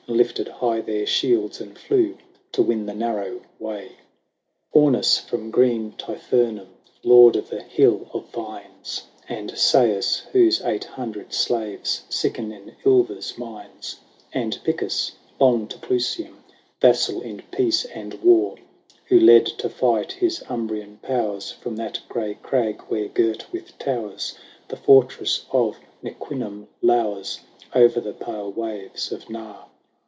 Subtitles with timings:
[0.07, 2.17] And lifted high their shields, and flew
[2.53, 3.93] To win the narrow way;
[4.73, 4.73] HORATIUS.
[4.73, 4.81] 63 XXXVII.
[4.81, 6.67] Aunus from green Tifernum,
[7.03, 13.37] Lord of the Hill of Vines; And Seius, whose eight hundred slaves Sicken in Ilva's
[13.37, 14.01] mines;
[14.33, 16.43] And Picus, long to Clusium
[16.81, 18.57] Vassal in peace and war,
[19.05, 24.35] Who led to fight his Umbrian powers From that grey crag where, girt with towers,
[24.67, 27.39] The fortress of Nequinum lowers
[27.73, 29.67] O'er the pale waves of Nar.